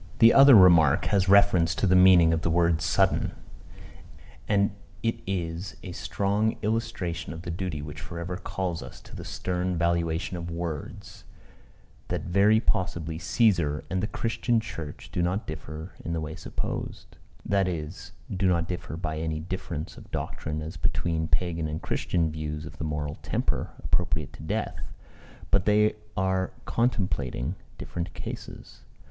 The 0.17 0.33
other 0.33 0.55
remark 0.55 1.05
has 1.13 1.29
reference 1.29 1.75
to 1.75 1.85
the 1.85 1.95
meaning 1.95 2.33
of 2.33 2.41
the 2.41 2.49
word 2.49 2.81
sudden. 2.81 3.33
And 4.47 4.71
it 5.03 5.19
is 5.27 5.75
a 5.83 5.91
strong 5.91 6.57
illustration 6.63 7.33
of 7.33 7.43
the 7.43 7.51
duty 7.51 7.83
which 7.83 8.01
for 8.01 8.17
ever 8.17 8.35
calls 8.37 8.81
us 8.81 8.99
to 9.01 9.15
the 9.15 9.23
stern 9.23 9.77
valuation 9.77 10.37
of 10.37 10.49
words 10.49 11.25
that 12.07 12.23
very 12.23 12.59
possibly 12.59 13.19
Cæesar 13.19 13.83
and 13.91 14.01
the 14.01 14.07
Christian 14.07 14.59
church 14.59 15.11
do 15.13 15.21
not 15.21 15.45
differ 15.45 15.93
in 16.03 16.13
the 16.13 16.19
way 16.19 16.33
supposed; 16.33 17.17
that 17.45 17.67
is, 17.67 18.13
do 18.35 18.47
not 18.47 18.67
differ 18.67 18.97
by 18.97 19.19
any 19.19 19.39
difference 19.39 19.97
of 19.97 20.09
doctrine 20.09 20.63
as 20.63 20.77
between 20.77 21.27
Pagan 21.27 21.67
and 21.67 21.79
Christian 21.79 22.31
views 22.31 22.65
of 22.65 22.79
the 22.79 22.83
moral 22.83 23.19
temper 23.21 23.69
appropriate 23.83 24.33
to 24.33 24.41
death, 24.41 24.91
but 25.51 25.65
that 25.65 25.71
they 25.71 25.93
are 26.17 26.53
contemplating 26.65 27.53
different 27.77 28.15
cases. 28.15 28.81